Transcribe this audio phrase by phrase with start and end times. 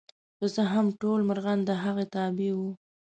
[0.37, 2.69] که څه هم ټول مرغان د هغه تابع وو.